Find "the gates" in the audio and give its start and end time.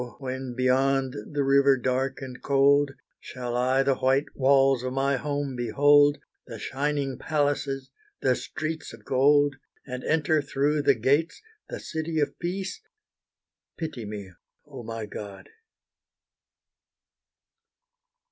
10.81-11.43